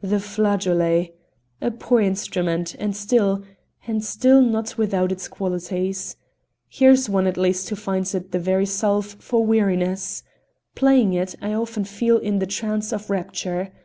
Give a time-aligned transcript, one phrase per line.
[0.00, 1.12] "The flageolet!
[1.60, 3.42] a poor instrument, and still
[3.84, 6.14] and still not without its qualities.
[6.68, 10.22] Here's one at least who finds it the very salve for weariness.
[10.76, 13.72] Playing it, I often feel in the trance of rapture.